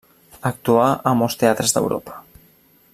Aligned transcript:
Actuà 0.49 0.87
a 1.11 1.13
molts 1.19 1.37
teatres 1.43 1.77
d'Europa. 1.77 2.19